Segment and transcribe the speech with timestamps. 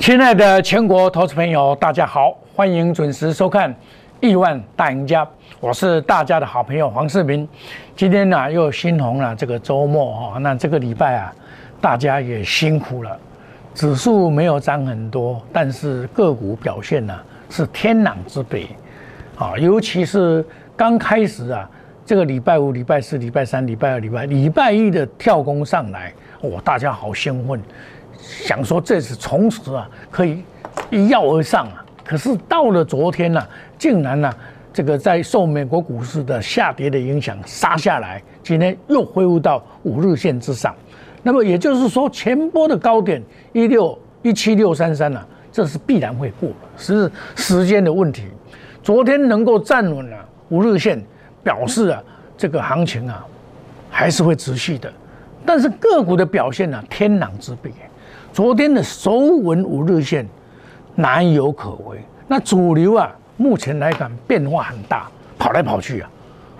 [0.00, 3.70] 亲爱的全国投资朋友，大家好，欢迎准时收看
[4.18, 5.22] 《亿万大赢家》，
[5.60, 7.46] 我是大家的好朋友黄世明。
[7.94, 11.30] 今天呢，又新红了这个周末哈，那这个礼拜啊，
[11.82, 13.14] 大家也辛苦了。
[13.74, 17.14] 指数没有涨很多，但是个股表现呢
[17.50, 18.68] 是天壤之别
[19.36, 20.42] 啊，尤其是
[20.78, 21.68] 刚开始啊，
[22.06, 27.60] 这个礼拜五、礼拜四、礼拜三、礼拜二、礼拜礼拜一的跳空上来，哇，大家好兴奋。
[28.22, 30.42] 想说这次从此啊可以
[30.90, 33.42] 一跃而上啊，可是到了昨天呢，
[33.78, 34.32] 竟然呢
[34.72, 40.74] 这个在受美国股市的下跌的影响杀下来，今天又恢复到五日线之上。
[41.22, 45.20] 那么也就是说，前波的高点一六一七六三三呢，
[45.52, 48.24] 这是必然会过，是时间的问题。
[48.82, 50.16] 昨天能够站稳了
[50.48, 51.02] 五日线，
[51.42, 52.02] 表示啊
[52.38, 53.26] 这个行情啊
[53.90, 54.90] 还是会持续的。
[55.44, 57.70] 但是个股的表现呢，天壤之别。
[58.32, 60.26] 昨天的首稳五日线
[60.94, 66.10] 难有可为，那主流啊，目前来看变化很大，跑来跑去啊，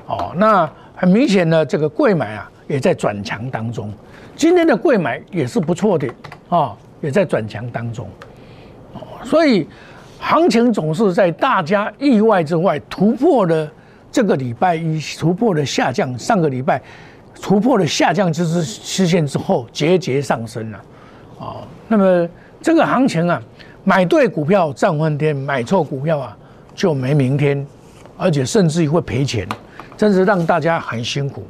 [0.07, 3.93] 哦，那很明显的这个贵买啊也在转强当中，
[4.35, 6.13] 今天的贵买也是不错的
[6.49, 8.09] 啊，也在转强当中，
[8.95, 9.69] 哦，所以
[10.19, 13.71] 行情总是在大家意外之外突破了
[14.11, 16.83] 这个礼拜一突破了下降，上个礼拜
[17.41, 20.81] 突破了下降之支线之后节节上升了。
[21.41, 22.29] 哦，那么
[22.61, 23.43] 这个行情啊，
[23.83, 26.37] 买对股票赚翻天，买错股票啊
[26.75, 27.67] 就没明天，
[28.19, 29.49] 而且甚至于会赔钱，
[29.97, 31.43] 真是让大家很辛苦，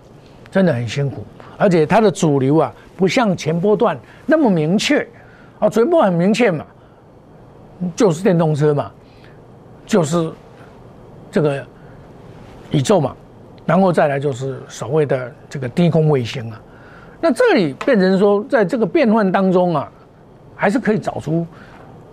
[0.48, 1.24] 真的很辛苦。
[1.58, 5.06] 而且它的主流啊，不像前波段那么明确，
[5.58, 6.64] 啊，前波很明确嘛，
[7.96, 8.92] 就是电动车嘛，
[9.84, 10.30] 就是
[11.32, 11.66] 这个
[12.70, 13.14] 宇宙嘛，
[13.66, 16.60] 然后再来就是所谓的这个低空卫星啊。
[17.20, 19.86] 那这里变成说，在这个变换当中啊，
[20.56, 21.46] 还是可以找出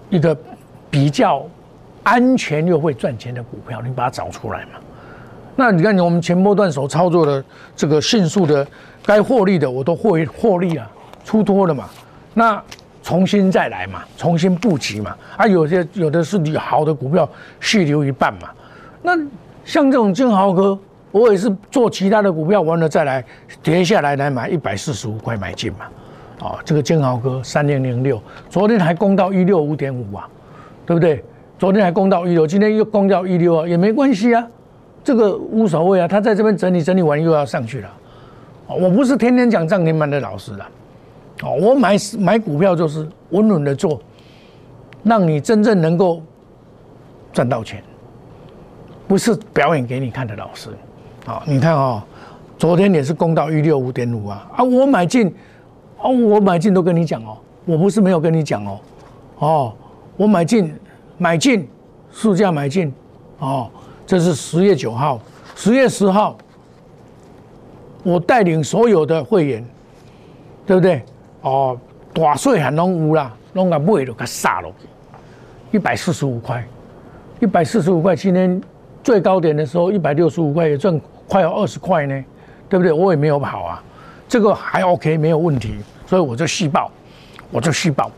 [0.09, 0.38] 一个
[0.90, 1.45] 比较
[2.03, 4.72] 安全又会赚钱的股票，你把它找出来嘛。
[5.56, 8.68] 那你看，我们前波段所操作的这个迅速的
[9.06, 10.85] 该获利的，我都获获利了，
[11.24, 11.85] 出脱了嘛。
[12.34, 12.62] 那
[13.01, 15.16] 重新再来嘛，重新布局嘛。
[15.38, 17.28] 啊，有些有的是你好的股票
[17.62, 18.50] 续留一半嘛。
[19.01, 19.18] 那
[19.63, 20.78] 像这种金豪哥。
[21.12, 23.23] 我也是做其他的股票，完了再来
[23.63, 25.85] 跌下来来买一百四十五块买进嘛，
[26.45, 30.28] 啊，这个建豪哥三零零六，昨天还攻到一六五点五啊，
[30.85, 31.23] 对不对？
[31.57, 34.47] 昨天还攻到一六，今天又攻到一六啊，也没关系啊，
[35.03, 37.89] 这个无所谓啊，他在这边整理整理完又要上去了，
[38.68, 40.69] 我不是天天讲涨停板的老师了，
[41.41, 44.00] 哦，我买买股票就是稳稳的做，
[45.03, 46.22] 让你真正能够
[47.34, 47.81] 赚到钱，
[49.07, 50.69] 不是表演给你看的老师。
[51.27, 52.01] 好，你看哦，
[52.57, 54.63] 昨天也是攻到一六五点五啊啊！
[54.63, 55.27] 我买进，
[55.99, 58.79] 哦，我买进都跟你讲哦，我不是没有跟你讲哦，
[59.39, 59.73] 哦，
[60.15, 60.73] 我买进，
[61.17, 61.67] 买进，
[62.13, 62.93] 市价买进，
[63.39, 63.69] 哦，
[64.05, 65.19] 这是十月九号，
[65.53, 66.38] 十月十号，
[68.03, 69.65] 我带领所有的会员，
[70.65, 71.03] 对不对？
[71.41, 71.77] 哦，
[72.13, 74.69] 大税还拢有啦，拢个买了，给杀了，
[75.71, 76.65] 一百四十五块，
[77.41, 78.61] 一百四十五块，今天
[79.03, 80.97] 最高点的时候一百六十五块也赚。
[81.27, 82.23] 快要二十块呢，
[82.69, 82.91] 对不对？
[82.91, 83.83] 我也没有跑啊，
[84.27, 86.89] 这个还 OK，没有问题，所以我就续报，
[87.51, 88.09] 我就续报。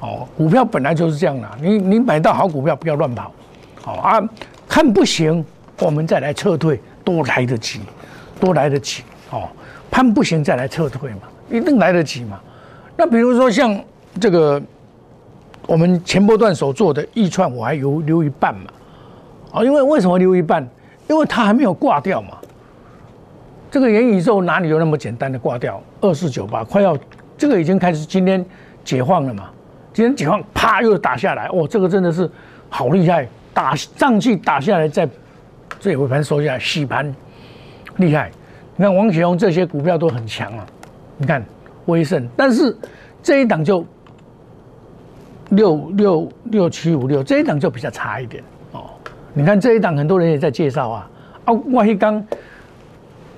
[0.00, 3.32] 哦，股票本来就是这样的，你你买到好股票不要乱跑，
[3.80, 4.22] 好啊，
[4.68, 5.44] 看不行
[5.78, 7.80] 我们再来撤退，都来得及，
[8.40, 9.02] 都来得及。
[9.30, 9.48] 哦，
[9.90, 12.40] 判不行再来撤退嘛，一定来得及嘛。
[12.96, 13.80] 那比如说像
[14.20, 14.60] 这个
[15.66, 18.70] 我们前波段所做的预串，我还留留一半嘛，
[19.52, 20.68] 啊，因为为什么留一半？
[21.08, 22.38] 因为它还没有挂掉嘛。
[23.72, 25.82] 这个元宇宙哪里有那么简单的挂掉？
[26.02, 26.94] 二四九八快要，
[27.38, 28.44] 这个已经开始今天
[28.84, 29.48] 解放了嘛？
[29.94, 32.30] 今天解放，啪又打下来，哦，这个真的是
[32.68, 35.08] 好厉害，打上去打下来，再
[35.80, 37.14] 这尾盘收下来洗盘，
[37.96, 38.30] 厉害。
[38.76, 40.66] 你看王雪红这些股票都很强啊，
[41.16, 41.42] 你看
[41.86, 42.76] 威盛，但是
[43.22, 43.82] 这一档就
[45.48, 48.90] 六六六七五六，这一档就比较差一点哦。
[49.32, 51.10] 你看这一档很多人也在介绍啊，
[51.46, 52.22] 啊，我一刚。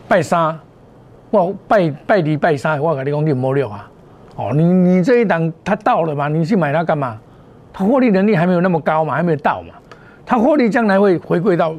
[0.07, 0.59] 拜三，
[1.31, 3.91] 我拜拜礼拜三，我跟你讲你摸六啊！
[4.37, 6.29] 哦，你你这一档它到了嘛？
[6.29, 7.19] 你去买它干嘛？
[7.73, 9.75] 它获利能力还没有那么高嘛，还没有到嘛？
[10.27, 11.75] 它获利将来会回归到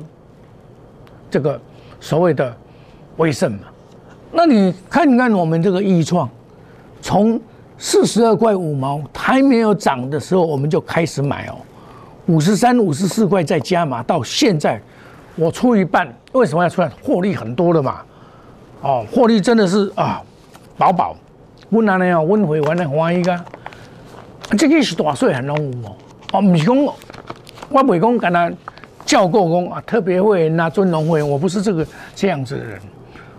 [1.30, 1.60] 这个
[2.00, 2.56] 所谓的
[3.18, 3.60] 威盛嘛？
[4.31, 6.27] 那你看看我们这个易创，
[7.01, 7.39] 从
[7.77, 11.56] 四十二块五毛还没有涨的时候，我们就开始买哦，
[12.25, 14.81] 五十三、五十四块再加码，到现在
[15.36, 16.89] 我出一半，为什么要出来？
[17.01, 18.01] 获利很多了嘛？
[18.81, 20.22] 哦，获利真的是啊，
[20.77, 21.16] 饱饱，
[21.69, 22.22] 温拿呢？
[22.24, 23.39] 温回完了欢一个，
[24.57, 25.95] 这个是大细很拢有哦，
[26.33, 26.77] 哦，不是讲
[27.69, 28.51] 我袂讲跟他
[29.06, 31.86] 教过工啊，特别会员啊，尊龙会员，我不是这个
[32.16, 32.80] 这样子的人，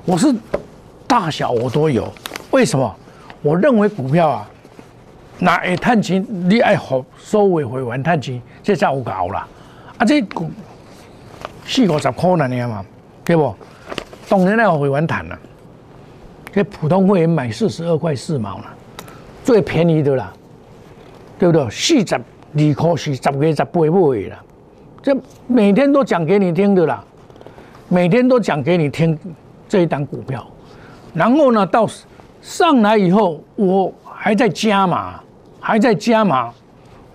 [0.05, 0.35] 我是
[1.06, 2.12] 大小我都有。
[2.50, 2.97] 为什么？
[3.43, 4.50] 我认为股票啊，
[5.38, 9.47] 那会探钱，你爱好收尾会员探钱，这才有搞啦。
[9.99, 10.50] 啊，这股
[11.65, 12.85] 四五十块那样嘛，
[13.25, 13.55] 对不？
[14.28, 15.38] 当然要会员谈了，
[16.52, 18.64] 这普通会员买四十二块四毛了，
[19.44, 20.32] 最便宜的啦，
[21.38, 21.70] 对不对？
[21.70, 24.43] 四十二块是十个十八买啦，
[25.00, 27.05] 这每天都讲给你听的啦，
[27.88, 29.17] 每天都讲给你听
[29.69, 30.44] 这一档股票，
[31.14, 31.88] 然后呢，到
[32.43, 35.20] 上来以后，我还在加码，
[35.61, 36.52] 还在加码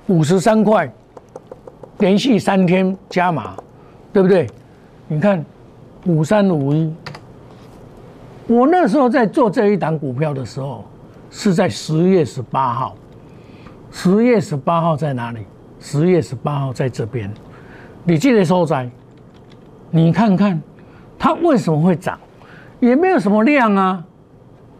[0.08, 0.90] 五十三块，
[1.98, 3.54] 连续三天加码，
[4.13, 4.48] 对不对？
[5.10, 5.44] 你看。
[6.08, 6.92] 五三五一，
[8.51, 10.83] 我那时候在做这一档股票的时候，
[11.30, 12.95] 是在十月十八号。
[13.92, 15.39] 十月十八号在哪里？
[15.80, 17.31] 十月十八号在这边。
[18.03, 18.89] 你记得收在？
[19.89, 20.62] 你看看
[21.18, 22.19] 它为什么会涨？
[22.81, 24.03] 也没有什么量啊，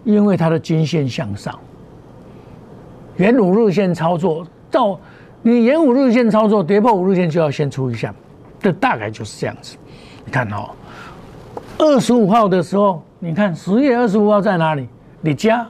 [0.04, 1.58] 因为它的均线向上。
[3.16, 5.00] 沿五日线操作到
[5.42, 8.14] 你沿五日线操作，跌破五日线就要先出一下，
[8.60, 9.78] 这大概就是这样子。
[10.26, 10.72] 你看哦。
[11.78, 14.90] 二十五号的时候，你看十月二十五号在哪里？
[15.22, 15.64] 你家，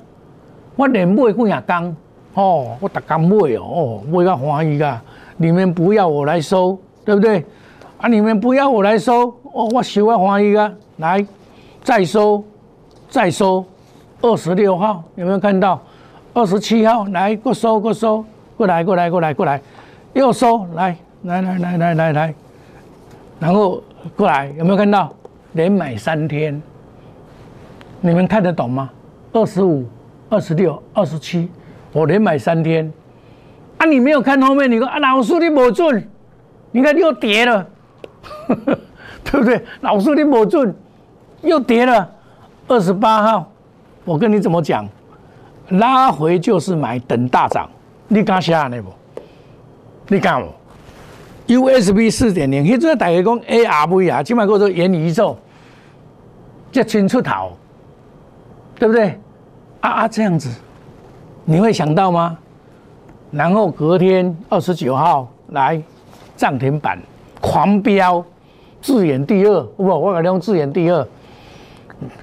[0.78, 1.94] 我连买几啊缸，
[2.34, 5.02] 哦，我打刚买哦，哦，买个欢喜噶，
[5.36, 7.46] 你们不要我来收，对不对？
[7.98, 11.28] 啊，你们不要我来收，哦，我收个欢喜噶，来，
[11.84, 12.42] 再收，
[13.10, 13.66] 再收，
[14.22, 15.78] 二十六号有没有看到？
[16.34, 18.24] 二十七号来，过收，过收，
[18.56, 19.62] 过来，过来，过来，过来，
[20.14, 22.34] 又收，来，来，来，来，来，来，来，
[23.42, 23.84] 然后
[24.16, 25.12] 过来，有没有看到？
[25.52, 26.62] 连买三天，
[28.02, 28.90] 你们看得懂吗？
[29.32, 29.86] 二十五、
[30.28, 31.50] 二十六、二十七，
[31.94, 32.92] 我连买三天。
[33.78, 34.70] 啊，你没有看后面？
[34.70, 36.06] 你说啊，老师你没准，
[36.72, 37.66] 你看又跌了，
[39.24, 39.64] 对不对？
[39.82, 40.76] 老师你没准，
[41.44, 42.10] 又跌了。
[42.68, 43.52] 二十八号，
[44.04, 44.88] 我跟你怎么讲？
[45.70, 47.70] 拉回就是买，等大涨。
[48.08, 48.90] 你敢下那不？
[50.08, 50.50] 你敢不
[51.48, 55.38] ？USB 四点零，迄阵大家讲 ARV 啊，起码叫做元宇宙，
[56.72, 57.58] 这清出头，
[58.82, 59.16] 对不对？
[59.80, 60.50] 啊啊，这样子，
[61.46, 62.36] 你会想到吗？
[63.30, 65.80] 然后隔天二十九号来
[66.36, 66.98] 涨停板
[67.40, 68.26] 狂飙，
[68.82, 71.08] 自研第二，不，我讲用自研第二，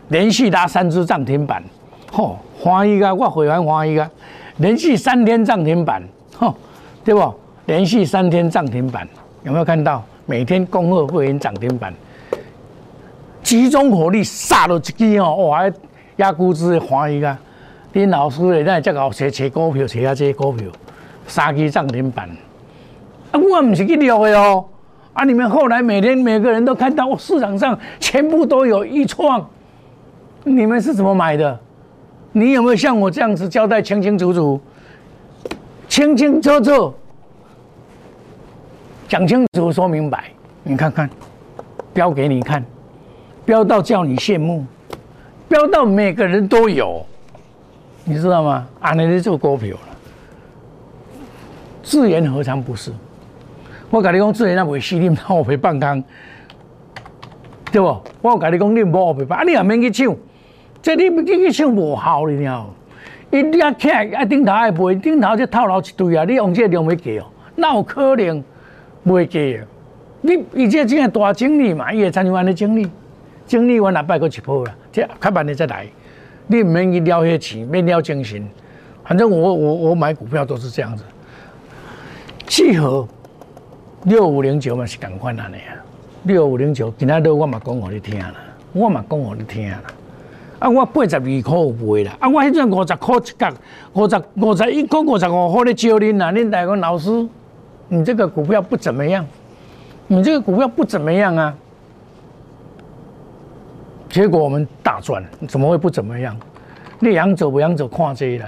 [0.09, 1.63] 连续拉三只涨停板，
[2.11, 4.11] 吼，欢喜个，我会员欢喜个，
[4.57, 6.03] 连续三天涨停板，
[6.37, 6.53] 吼，
[7.05, 7.33] 对不？
[7.67, 9.07] 连续三天涨停板，
[9.45, 10.03] 有没有看到？
[10.27, 11.95] 每天恭贺会员涨停板，
[13.45, 15.37] 集中火力杀了一支哦！
[15.47, 15.63] 哇，
[16.19, 17.39] 压估值欢喜啊！
[17.93, 20.69] 林老师咧，咱这个找找股票，找下这股票，
[21.27, 22.29] 三支涨停板。
[23.31, 24.65] 啊，我唔是去聊的哦。
[25.13, 29.49] 啊，你们后来每天每个人都看到，市场上全部都有一创，
[30.43, 31.59] 你们是怎么买的？
[32.33, 34.61] 你有没有像我这样子交代清清楚楚、
[35.89, 36.95] 清清楚楚？
[39.09, 40.25] 讲清楚，说明白，
[40.65, 41.09] 你看看，
[41.93, 42.65] 标给你看，
[43.45, 44.65] 标到叫你羡慕，
[45.49, 47.05] 标到每个人都有，
[48.05, 48.67] 你知道吗？
[48.81, 49.81] 俺那里做股票了，
[51.83, 52.93] 自然何尝不是？
[53.91, 56.03] 我跟你讲，自然那袂死，你那我赔半缸，
[57.73, 58.03] 对不？
[58.21, 60.17] 我跟你讲，你无赔半，啊，你也免去抢，
[60.83, 62.67] 这你你去抢无效你了。
[63.31, 67.27] 伊你啊，起啊顶头爱赔，顶头就套牢一堆啊，你用这量要计哦，
[67.57, 68.45] 那有可能？
[69.07, 69.65] 袂计啊！
[70.21, 72.87] 你以前真系大经理嘛，伊会参与完的经理，
[73.49, 75.87] 经理完礼拜过一波啦，这开盘你再来，
[76.47, 78.47] 你唔免去撩些钱，免撩精神。
[79.05, 81.03] 反正我我我买股票都是这样子。
[82.47, 83.09] 契合
[84.05, 85.75] 六五零九嘛是共款安尼啊，
[86.25, 88.35] 六五零九今仔日我嘛讲互你听啦，
[88.75, 89.81] 我嘛讲互你听啦。
[90.59, 93.53] 啊，我八十二块有卖啦，啊，我迄阵五十块一角，
[93.95, 97.27] 五十五十一块五十五块咧招恁啦，恁大讲老师。
[97.91, 99.25] 你这个股票不怎么样，
[100.09, 101.57] 你这个股票不怎么样啊？
[104.09, 106.37] 结果我们大赚，怎么会不怎么样？
[106.99, 108.47] 你养走不养走看这了，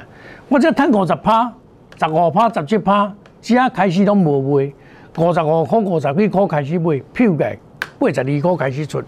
[0.49, 1.53] 我这赚五十趴、
[1.99, 4.73] 十五趴、十七趴，只要开始都无卖，
[5.17, 7.57] 五十五块、五十几块开始卖，票价
[7.99, 9.03] 八十二块开始出，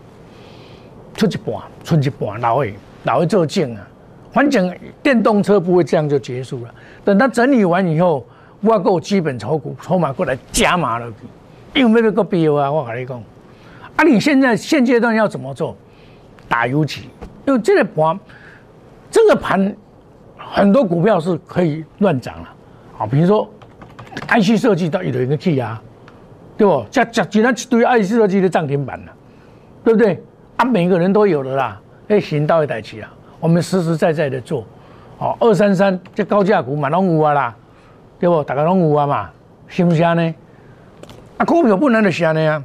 [1.15, 2.71] 出一半，出一半，老的，
[3.05, 3.89] 老的做证啊。
[4.33, 8.25] 反正电动车不会这样就结束了，等它整理完以后。
[8.65, 11.13] 我够基本炒股筹码过来加码了，
[11.75, 12.71] 有没有个必要啊？
[12.71, 13.21] 我跟你讲，
[13.97, 15.77] 啊，你现在现阶段要怎么做？
[16.53, 17.09] 打游击，
[17.47, 18.21] 因为这个盘，
[19.11, 19.75] 这个盘
[20.37, 22.49] 很多股票是可以乱涨了，
[22.93, 23.49] 好，比如说
[24.29, 25.83] IC 设计到一堆个去啊，
[26.59, 26.85] 对不？
[26.91, 29.13] 加加竟然一堆 IC 设计的涨停板了，
[29.83, 30.23] 对不对？
[30.59, 34.67] 啊，每个人都有的啦，哎，行到一台去啊，我们实实在在的做，
[35.17, 37.57] 哦，二三三这高价股嘛拢有啊啦，
[38.21, 38.45] 对不？
[38.45, 39.31] 大家拢有啊嘛，
[39.69, 40.35] 是不是啊呢？
[41.39, 42.63] 啊，股票本来就是安尼啊，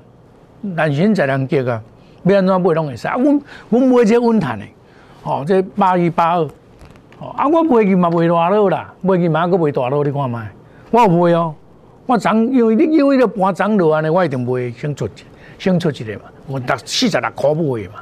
[0.59, 1.81] 难行在人结啊，
[2.27, 4.65] 要安怎买拢会使啊，阮阮买这稳赚的，
[5.23, 6.41] 哦，这八一八二，
[7.19, 10.51] 哦，啊，我买去嘛卖大落啦，买去嘛搁卖大落，你看卖，
[10.91, 11.53] 我有卖哦，
[12.05, 15.07] 我涨，因为你因为了盘涨落安尼，我一定卖先出，
[15.57, 18.01] 先出一个嘛，我得四十六块买嘛，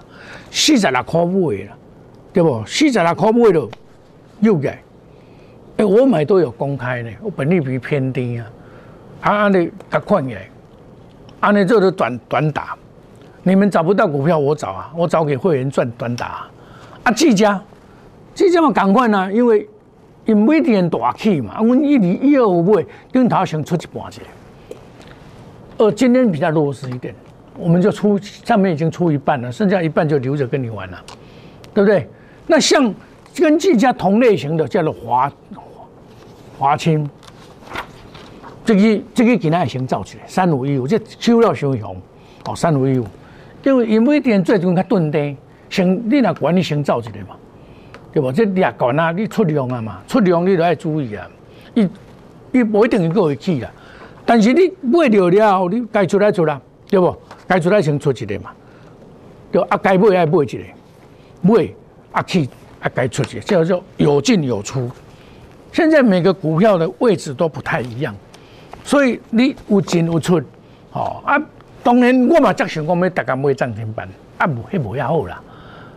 [0.51, 1.74] 四十六块买啦，
[2.34, 2.63] 对不？
[2.65, 3.70] 四十六块买了，
[4.41, 4.82] 又改，
[5.77, 8.46] 哎，我买都有公开的，我本利比偏低啊，
[9.22, 10.50] 啊，安尼较快起来。
[11.41, 12.75] 安尼做的短短打，
[13.47, 16.25] 你们找不到股票，我找啊，我找给会员赚短打。
[16.25, 16.49] 啊，
[17.03, 17.61] 啊技嘉，
[18.33, 19.69] 技嘉嘛赶快呢，因为
[20.25, 24.21] 因每天大起嘛，我一二一二五买，顶头先出一半去。
[25.77, 27.13] 呃，今天比较弱势一点，
[27.59, 30.99] 我们就出上面已经出一半了，剩下一半就留着跟你玩了，
[31.71, 32.09] 对不对？
[32.47, 32.91] 那像
[33.35, 35.31] 跟技嘉同类型的叫做华
[36.57, 37.07] 华清。
[38.65, 42.01] 这个这个今仔先造起来，三五一五，这收了收红，
[42.45, 43.05] 哦，三五一五，
[43.65, 45.36] 因为因为点最近较钝低，
[45.72, 47.36] 先你若管你先走一个嘛，
[48.13, 48.31] 对不？
[48.31, 51.27] 这两管啊，你出量啊嘛，出量你都要注意啊，
[51.74, 51.89] 伊
[52.51, 53.72] 伊不一定够会起啦，
[54.24, 57.15] 但是你买了了后，你该出来出啦，对不？
[57.48, 58.51] 该出来先出一个嘛，
[59.51, 60.60] 对啊，该买爱买一个，
[61.41, 61.67] 买
[62.12, 62.48] 啊起
[62.79, 64.88] 啊该出一个，叫做有进有出。
[65.72, 68.15] 现在每个股票的位置都不太一样。
[68.84, 70.39] 所以你有进有出，
[70.91, 71.41] 吼啊！
[71.86, 75.39] 当然我嘛则想讲要大家买涨停板，啊无迄无也好啦。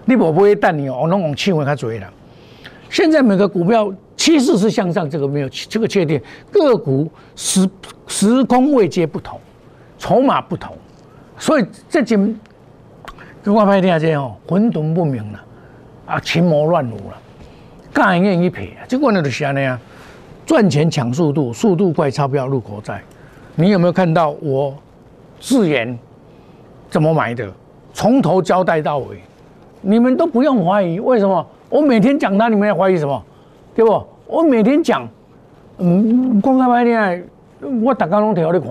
[0.04, 2.06] 你无买等你哦，拢用抢的较侪啦。
[2.90, 6.20] 现在每个股票趋势是向上，这个没有这个确定。
[6.52, 7.66] 个股时
[8.06, 9.40] 时空位阶不同，
[9.96, 10.76] 筹码不同，
[11.38, 12.38] 所以这今
[13.42, 15.40] 跟我拍听下哦，混沌不明了，
[16.04, 17.16] 啊，群魔乱舞了，
[17.94, 19.80] 干愿一撇，结果呢就是安尼啊。
[20.44, 23.00] 赚钱抢速度，速度快，钞票入口在。
[23.54, 24.74] 你有没有看到我
[25.40, 25.98] 自言
[26.90, 27.50] 怎么买的？
[27.92, 29.20] 从头交代到尾，
[29.80, 31.00] 你们都不用怀疑。
[31.00, 31.44] 为什么？
[31.68, 33.22] 我每天讲它，你们要怀疑什么？
[33.74, 34.06] 对不？
[34.26, 35.08] 我每天讲，
[35.78, 37.22] 嗯，公开拍呢，
[37.82, 38.70] 我大家拢摕你看。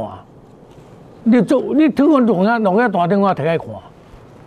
[1.24, 3.68] 你做，你突然弄下弄下打电话摕来看，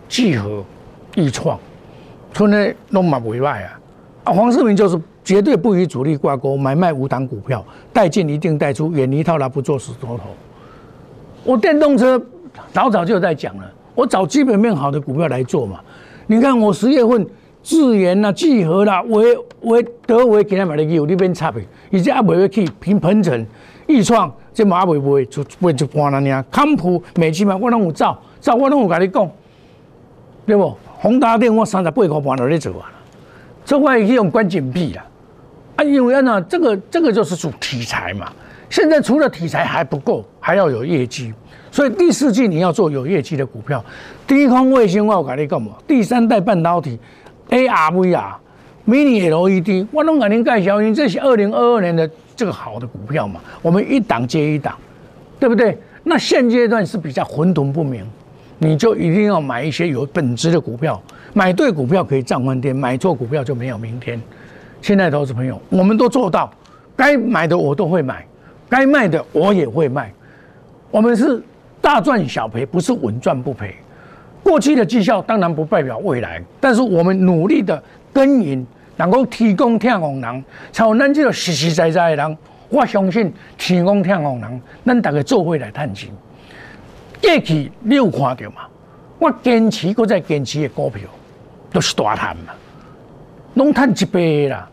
[0.09, 0.65] 聚合、
[1.15, 1.59] 易创，
[2.33, 3.81] 村内拢嘛袂歹啊。
[4.25, 5.01] 啊，黄世明就是。
[5.23, 7.63] 绝对不与主力挂钩，买卖无档股票，
[7.93, 10.25] 带进一定带出，远离套牢，不做死多头。
[11.45, 12.21] 我电动车
[12.73, 15.81] 早早就在讲了，我找基本面好的股票来做嘛。
[16.27, 17.27] 你看我十月份
[17.63, 23.47] 智研啦、聚合啦、维维德维今天买的有那边差别，以及阿伟去平鹏程、
[23.87, 26.45] 易创这马尾不会就不会就关了呢。
[26.51, 29.31] 康普、美基嘛，我拢有照，照我拢有跟你讲，
[30.47, 30.77] 对不？
[30.99, 32.93] 宏达电我三十八块半都在做啊，
[33.65, 35.05] 这我可以用关键币啦。
[35.85, 38.31] 因为呢，这个这个就是主题材嘛。
[38.71, 41.35] 现在除了题材还不够，还要有业绩。
[41.73, 43.85] 所以第四季你要做有业绩的股票。
[44.27, 46.99] 低空卫星我跟你讲嘛，第三代半导体
[47.51, 48.33] ，ARVR、
[48.87, 53.41] Mini LED，我拢跟您介绍，因这是二零二二年的这个好的股票嘛。
[53.61, 54.77] 我们一档接一档，
[55.39, 55.77] 对不对？
[56.03, 58.05] 那现阶段是比较混沌不明，
[58.59, 61.01] 你就一定要买一些有本质的股票。
[61.33, 64.21] 买对股票可以涨翻天，买错股票就没有明天。
[64.81, 66.51] 现在投资朋友，我们都做到，
[66.97, 68.25] 该买的我都会买，
[68.71, 70.11] 该卖的我也会卖。
[70.91, 71.43] 我们是
[71.81, 73.75] 大赚小赔，不是稳赚不赔。
[74.43, 82.39] 过去的绩效当然不代表未来，但是我们努力的耕耘，能够提供天空人，才有咱这个实实在在的人。
[82.69, 86.09] 我相信提供天空人，咱大家做会来探钱。
[87.21, 88.63] 过去你有看到嘛？
[89.19, 91.03] 我坚持搁再坚持的股票，
[91.71, 92.55] 都是大赚嘛。
[93.55, 94.67] 拢赚一倍啦！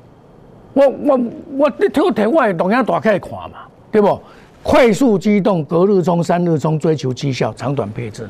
[0.74, 1.20] 我我
[1.58, 3.67] 我你偷摕我的同样大开看嘛，
[3.98, 4.22] 对不？
[4.62, 8.30] 快速机动，隔日冲、三日冲，追求绩效，长短配置。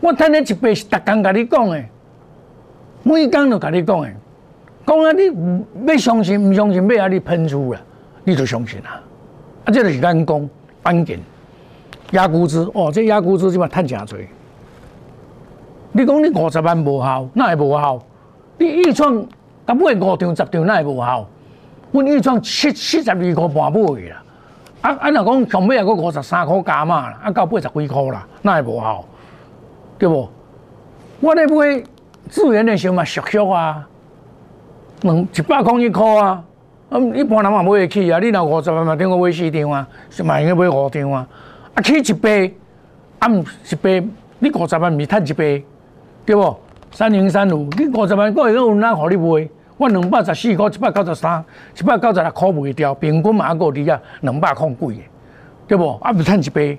[0.00, 1.82] 我赚了一倍是逐工甲你讲的，
[3.02, 4.10] 每工都甲你讲的。
[4.86, 7.80] 讲啊，你要相信，唔相信，要啊你喷出啦，
[8.24, 9.00] 你就相信啦。
[9.64, 10.48] 啊，这就是人工
[10.82, 11.18] 关键。
[12.10, 14.18] 压估值哦，这压估值起码赚真多。
[15.92, 18.02] 你讲你五十万无效，那会无效？
[18.58, 19.24] 你预创。
[19.66, 21.26] 甲买五张十张，那会无效。
[21.92, 24.22] 阮预创七七十二块半买啦，
[24.88, 25.10] 啊啊！
[25.10, 29.04] 若讲上尾也阁五十三块加嘛，啊到八十几块啦，那会无效，
[29.98, 30.26] 对不？
[31.20, 31.84] 我咧买
[32.30, 33.86] 资源的时候嘛，俗俗啊，
[35.02, 36.42] 两一百块一块啊，
[36.88, 41.28] 啊，一般人嘛买会起啊，你若五十万嘛，顶个买四张啊，是嘛应该买五张啊。
[41.74, 42.56] 啊，起一倍，
[43.18, 45.64] 啊毋一倍，你五十万咪趁一倍，
[46.24, 46.56] 对不？
[46.90, 49.48] 三零三五，你五十万个月有哪互你买？
[49.78, 51.42] 我两百十四块，一百九十三，
[51.78, 55.00] 一百九十六块卖掉，平均嘛还够你啊两百块贵的，
[55.68, 55.90] 对不？
[56.02, 56.76] 啊，不趁一倍，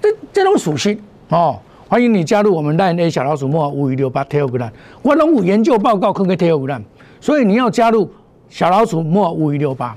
[0.00, 0.96] 这这种属实
[1.28, 1.58] 哦。
[1.88, 4.70] 欢迎你加入我们赖 A 小老鼠莫五一六八 Telegram，
[5.02, 6.82] 我拢有研究报告可以 Telegram，
[7.20, 8.08] 所以你要加入
[8.48, 9.96] 小老鼠莫五一六八，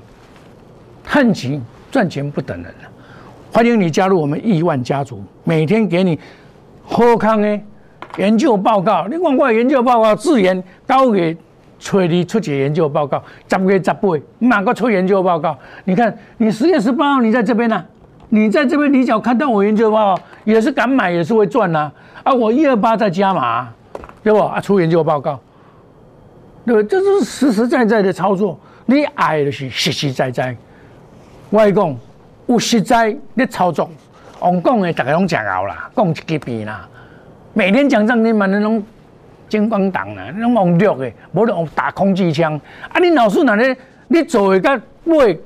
[1.04, 2.88] 恨钱赚钱不等人了。
[3.52, 6.18] 欢迎你加入我们亿万家族，每天给你
[6.82, 7.60] 好康的
[8.16, 9.06] 研究报告。
[9.06, 11.36] 你看我研究报告，自研高给。
[11.82, 13.20] 催你出解研究报告，
[13.50, 14.00] 十月十八，
[14.38, 15.58] 哪个出研究报告？
[15.84, 17.84] 你看，你十月十八号你在这边呢，
[18.28, 21.90] 你在这边，你只要看到我研究报告，也是敢买，也是会赚呐。
[22.22, 23.68] 啊，我一二八在加码，
[24.22, 24.38] 对不？
[24.38, 25.40] 啊，出研究报告，
[26.64, 26.82] 对不？
[26.84, 28.56] 这是实实在在的操作。
[28.86, 30.56] 你爱的是实实在在，
[31.50, 31.96] 我讲
[32.46, 33.90] 有实在的操作，
[34.38, 36.88] 我讲的大家拢讲熬啦，讲一级别啦，
[37.54, 38.80] 每天讲涨停板的拢。
[39.52, 42.58] 金光党啊，拢用绿的，无用打空气枪。
[42.90, 43.76] 啊，你老师哪咧？
[44.08, 45.36] 你做会甲买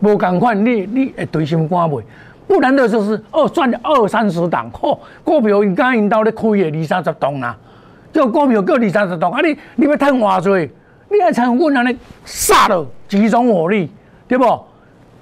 [0.00, 2.02] 无共款，你你会对心肝袂？
[2.46, 4.98] 不然的就是二赚二三十档，嚯！
[5.24, 7.56] 股票因家因兜咧开的二三十档啦，
[8.12, 9.30] 叫股票够二三十档。
[9.30, 10.70] 啊，你你要趁偌济？
[11.10, 11.96] 你要趁阮安尼
[12.26, 13.90] 杀了集中火力，
[14.28, 14.44] 对不？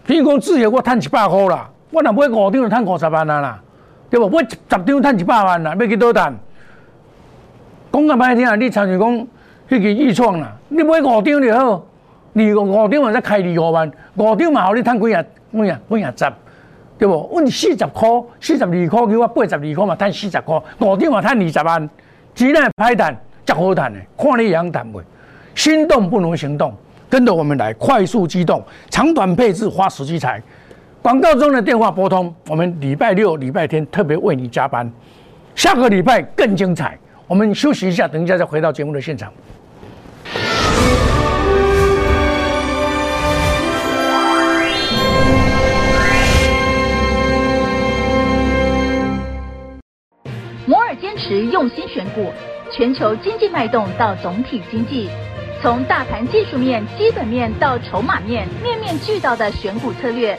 [0.05, 3.63] 譬如讲，自由我趁一百块啦，我若买五张就趁五十万啊啦，
[4.11, 4.29] 对不？
[4.29, 6.37] 买十张趁一百万啦，要去倒赚？
[7.93, 8.55] 讲个歹听啊！
[8.57, 9.27] 你参像讲
[9.69, 11.85] 迄个预创啦，你买五张就好，
[12.35, 16.33] 二五五张嘛才开二五万，五张嘛互你趁几啊几啊几啊十，
[16.99, 17.31] 对不？
[17.33, 21.91] 阮四十箍，四十二箍，叫我八十二箍嘛，趁四十箍，五张嘛趁二十万，
[22.35, 25.03] 只能歹谈，则好谈的，看你样谈袂。
[25.55, 26.75] 心动不如行动，
[27.09, 30.43] 跟着我们来快速机动，长短配置花时机财。
[31.01, 34.91] 广告中的电话拨通，我们礼拜六、礼拜天特别为你加班，
[35.55, 36.99] 下个礼拜更精彩。
[37.29, 39.33] 我们休息一下，等一下再回到节目的现场。
[50.67, 52.33] 摩尔坚持用心选股，
[52.71, 55.09] 全球经济脉动到总体经济，
[55.61, 60.39] 从大盘技术面、基本面到筹码面，面面俱到的选股策略。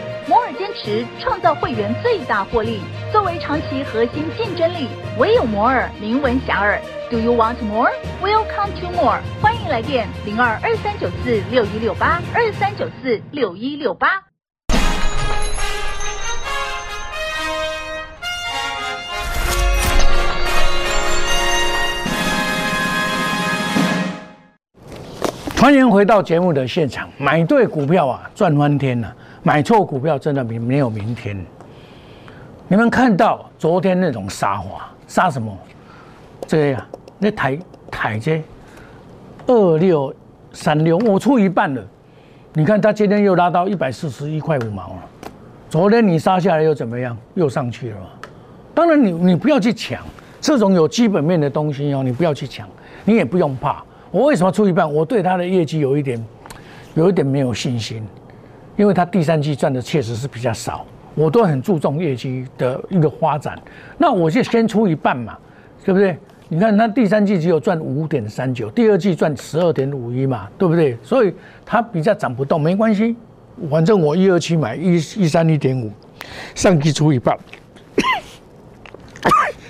[0.31, 2.79] 摩尔坚持创造会员最大获利，
[3.11, 6.79] 作为长期核心竞争力，唯有摩尔名闻遐迩。
[7.09, 7.91] Do you want more?
[8.21, 9.19] Welcome to more。
[9.41, 14.07] 欢迎来电零二二三九四六一六八二三九四六一六八。
[25.59, 29.13] 欢迎回到节目的现场，买对股票啊，赚翻天了。
[29.43, 31.37] 买错股票真的没没有明天。
[32.67, 35.57] 你们看到昨天那种杀法，杀什么？
[36.47, 36.85] 这样，
[37.17, 38.41] 那台台这
[39.47, 40.13] 二六
[40.53, 41.83] 三六，我出一半了。
[42.53, 44.99] 你看它今天又拉到一百四十一块五毛了。
[45.69, 47.17] 昨天你杀下来又怎么样？
[47.33, 47.97] 又上去了。
[48.73, 50.03] 当然你你不要去抢
[50.39, 52.67] 这种有基本面的东西哦，你不要去抢，
[53.05, 53.83] 你也不用怕。
[54.11, 54.91] 我为什么出一半？
[54.91, 56.25] 我对它的业绩有一点
[56.93, 58.05] 有一点没有信心。
[58.81, 63.55] 因为它第三季赚的确实是比较少，我都很注重业绩的一个发展，
[63.95, 65.37] 那我就先出一半嘛，
[65.85, 66.17] 对不对？
[66.49, 70.97] 你看它第三季只有赚五点三九，第二季赚十二点五一嘛，对不对？
[71.03, 71.31] 所以
[71.63, 73.15] 它比较涨不动，没关系，
[73.69, 75.91] 反正我一二七买一一三一点五，
[76.55, 77.37] 上季出一半，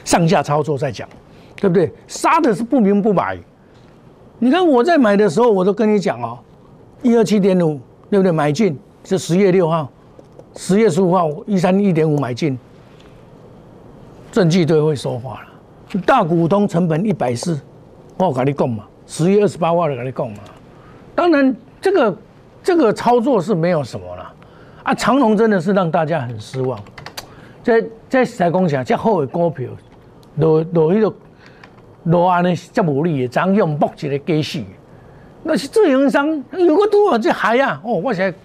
[0.06, 1.06] 上下操作再讲，
[1.58, 1.92] 对不对？
[2.08, 3.38] 杀的是不明不白，
[4.40, 6.40] 你看我在买的时候，我都跟你讲哦，
[7.02, 7.78] 一二七点五，
[8.10, 8.32] 对不对？
[8.32, 8.80] 买进。
[9.04, 9.90] 是十月六号，
[10.56, 12.58] 十月十五号一三一点五买进，
[14.32, 16.00] 证据都会说话了。
[16.06, 17.60] 大股东成本一百四，
[18.18, 20.38] 我跟你讲嘛，十月二十八号就跟你讲嘛。
[21.16, 22.18] 当然，这个
[22.64, 24.34] 这个操作是没有什么了。
[24.84, 26.80] 啊，长隆真的是让大家很失望。
[27.64, 29.68] 在在在讲讲，这好的股票，
[30.36, 31.16] 落落迄个
[32.04, 34.64] 落安尼这无力的，张用搏一个假死。
[35.44, 37.82] 那是自营商，如果多少这海啊？
[37.84, 38.38] 哦，我现在。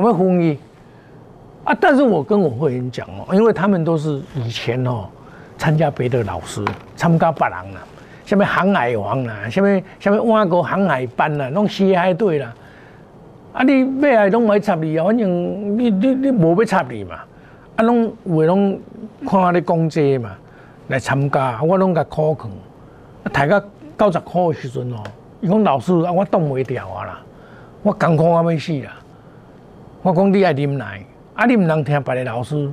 [0.00, 0.58] 怎么分伊？
[1.64, 5.06] 啊，但是我跟我会员讲哦，因为他们都是以前哦
[5.58, 6.64] 参加别的老师，
[6.96, 7.80] 参加别人啦，
[8.24, 12.54] 什么航海王啦，什么什么外国航海班啦，拢西海队啦。
[13.52, 17.16] 啊，你买来拢买插你啊，反正你你你无要插你嘛。
[17.76, 18.78] 啊，拢有拢
[19.28, 20.30] 看你讲这嘛
[20.88, 22.44] 来参加，我拢甲考劝。
[23.24, 23.60] 啊，大到
[23.98, 24.96] 九十块的时阵哦，
[25.40, 27.20] 伊讲老师啊，我挡袂掉啊啦，
[27.82, 28.92] 我艰苦啊要死啦。
[30.02, 31.00] 我讲你爱啉奶。
[31.34, 31.46] 啊！
[31.46, 32.68] 你毋通听别个老师，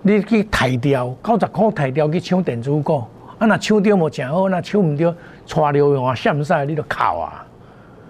[0.00, 3.04] 你去抬掉九十箍抬掉去抢电子股，
[3.38, 3.46] 啊！
[3.46, 5.14] 若抢着无正好，若抢毋着，
[5.46, 7.44] 带流用啊，闪晒你就哭啊！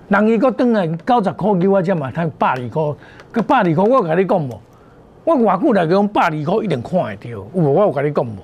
[0.07, 2.97] 人伊搁转来九十箍叫我只嘛，趁百二箍，
[3.35, 4.61] 佮百二箍我甲你讲无，
[5.25, 7.73] 我偌久来讲百二箍一定看会着，有无？
[7.73, 8.37] 我有甲你讲无？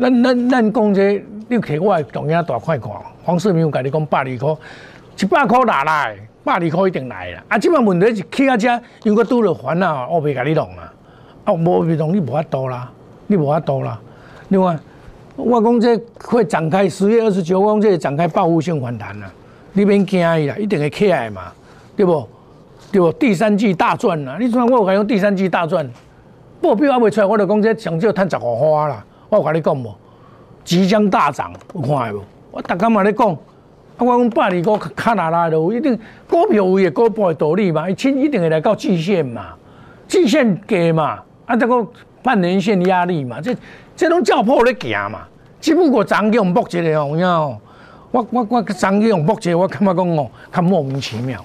[0.00, 2.90] 咱咱咱讲这，你摕我重影大块看，
[3.22, 4.58] 黄世明有甲你讲百二箍，
[5.16, 6.16] 一百箍拿来。
[6.42, 7.42] 百二块一定来啦！
[7.48, 10.92] 啊，即摆问题是去啊遮，因为拄着烦恼，我袂甲你弄啊！
[11.44, 12.90] 啊，无袂弄，你无法度啦，
[13.26, 14.00] 你无法度啦。
[14.48, 14.76] 另外，
[15.36, 19.30] 我讲这会展开十月二十九，我讲这展开报复性反弹啦，
[19.74, 21.52] 你免惊伊啦，一定会起来嘛，
[21.94, 22.26] 对不？
[22.90, 23.12] 对不？
[23.12, 24.36] 第三季大赚啦！
[24.40, 25.88] 你像我有甲用第三季大赚，
[26.62, 29.04] 报表还未出来，我就讲这上少趁十五花啦。
[29.28, 29.94] 我有甲你讲无？
[30.64, 32.22] 即将大涨，有看无？
[32.50, 33.36] 我逐工嘛咧讲。
[34.04, 39.54] 我讲百二股卡拉拉的，一定股票有也股票的道理嘛，一一定会来到季线嘛，
[40.08, 41.86] 季线低嘛，啊这个
[42.22, 43.54] 半年线压力嘛，这
[43.94, 45.20] 这种照破咧行嘛，
[45.60, 47.58] 只不过涨用目一个哦，你哦，
[48.10, 51.44] 我我我涨用目一个，我感觉讲哦，较莫名其妙。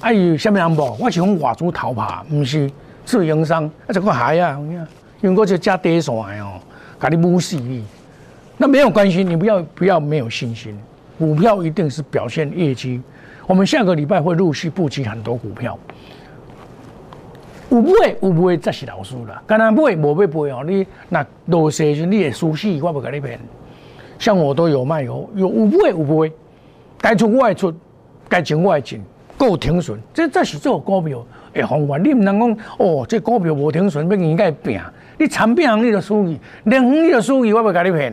[0.00, 0.96] 啊有什么人无？
[1.00, 2.70] 我是讲外资逃跑，毋是
[3.04, 4.60] 自营商，啊这个海啊，
[5.22, 6.60] 用过就加跌线哦，
[7.00, 7.84] 甲你无视你，
[8.58, 10.78] 那没有关系，你不要不要没有信心。
[11.22, 13.00] 股票一定是表现业绩，
[13.46, 15.78] 我们下个礼拜会陆续布局很多股票。
[17.70, 20.64] 有买有买才是老师啦，干那买无要买哦。
[20.66, 23.38] 你那落势时你也输死，我不跟你骗。
[24.18, 26.32] 像我都有卖有有有买有买，
[26.98, 27.72] 该出我出，
[28.28, 29.00] 该进我进，
[29.38, 29.96] 够停损。
[30.12, 31.98] 这这是做股票的方法。
[31.98, 34.76] 你唔能讲哦，这股票无停损，要应该拼。
[35.18, 38.12] 你长变你就输去，两行你就输去，我不跟你骗，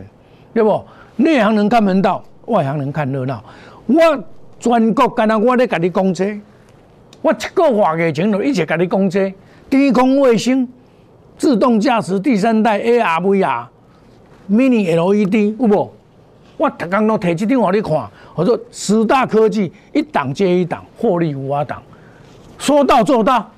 [0.54, 0.80] 对不？
[1.16, 2.22] 内行人看门道。
[2.46, 3.42] 外行人看热闹，
[3.86, 4.24] 我
[4.58, 6.40] 全国干那我咧甲你讲这，
[7.22, 9.32] 我七个月以前就一直甲你讲这，
[9.68, 10.68] 低空卫星、
[11.38, 13.66] 自动驾驶第三代 ARVR、
[14.50, 15.90] Mini LED 有无？
[16.56, 21.82] 我逐工都提这张互你看，我说十大科技一档接一档，获利无法挡，
[22.58, 23.50] 说到做到。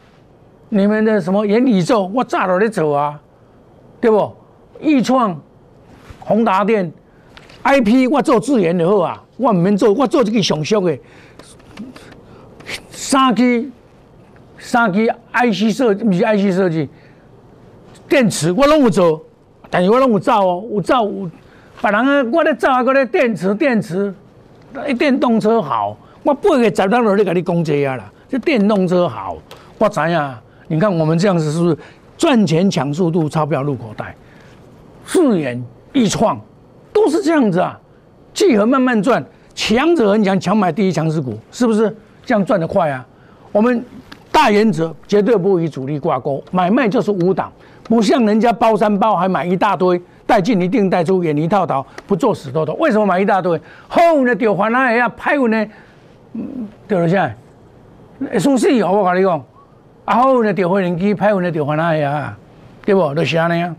[0.68, 3.20] 你们的什么元宇宙，我早都咧走啊，
[4.00, 4.32] 对不？
[4.80, 5.38] 易创、
[6.20, 6.90] 宏达电。
[7.62, 10.98] I P 我做自研就好啊，我唔免做，我做这个上俗的
[12.90, 13.70] 三 G
[14.58, 16.88] 三 G I C 设不是 I C 设计，
[18.08, 19.24] 电池我拢有做，
[19.70, 21.30] 但是我拢有造哦，有造有
[21.80, 24.12] 别人啊，我咧造啊，个咧电池电池，
[24.88, 29.36] 一电动车好，我八个十单落咧甲你讲这啊啦，这电动车好，
[29.78, 30.34] 我知影，
[30.66, 31.78] 你看我们这样子是不是
[32.16, 34.16] 赚钱抢速度，钞票入口袋，
[35.04, 36.40] 自研易创。
[37.02, 37.76] 都是这样子啊，
[38.32, 39.24] 聚合慢慢赚，
[39.56, 41.92] 强者很强，强买第一强势股，是不是
[42.24, 43.04] 这样赚得快啊？
[43.50, 43.84] 我们
[44.30, 47.50] 大原则绝对不与主力挂钩，买卖就是五档，
[47.82, 52.72] 不像人家包山包海买一大堆，带进一定带出，远离套牢，不做死多头。
[52.74, 53.60] 为什么买一大堆？
[53.88, 55.68] 好运的丢还来呀，歹运的
[56.86, 57.24] 丢了下
[58.20, 58.92] 来，输死哦！
[58.92, 59.44] 我跟你讲，
[60.04, 62.36] 啊好运的丢回人机，歹运的丢还来呀，
[62.84, 63.12] 对不？
[63.12, 63.74] 就是安尼啊，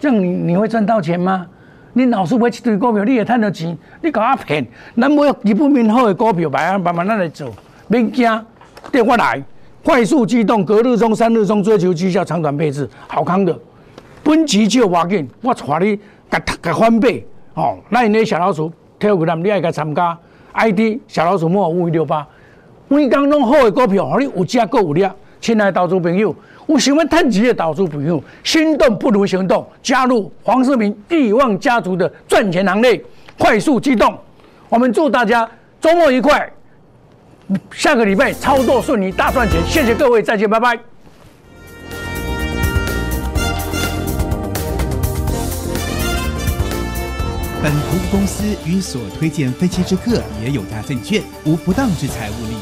[0.00, 1.46] 这样你你会赚到钱吗？
[1.94, 4.66] 你老是买一堆股票，你也赚到钱，你搞我骗？
[4.96, 7.50] 咱买基本面好的股票，慢慢慢慢咱来做，
[7.88, 8.44] 免惊，
[8.90, 9.42] 电话来，
[9.84, 13.58] 快速机动，隔日中、三日中追求绩效，长短配置，好康的。
[14.24, 15.98] 本期就挖紧，我带你
[16.30, 17.76] 甲甲翻倍哦。
[17.90, 20.16] 那你小老鼠跳股咱你爱甲参加
[20.52, 22.26] ？ID 小老鼠莫五一六八，
[22.88, 25.14] 每工拢好的股票，让你有价够有量。
[25.42, 26.34] 亲爱的投资朋友。
[26.64, 33.02] 我喜欢探奇的导出朋友，心动不如行动，加入黄世明亿万家族的赚钱行列，
[33.36, 34.16] 快速机动。
[34.68, 35.46] 我们祝大家
[35.80, 36.50] 周末愉快，
[37.72, 39.60] 下个礼拜操作顺利，大赚钱。
[39.66, 40.78] 谢谢各位，再见，拜拜。
[47.60, 52.61] 本投资公司与所推荐分期之客也有大证券无不当之财务利益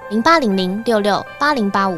[0.11, 1.97] 零八零零六六八零八五